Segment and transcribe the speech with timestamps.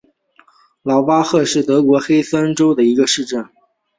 [0.81, 3.45] 劳巴赫是德国黑森州的一个市镇。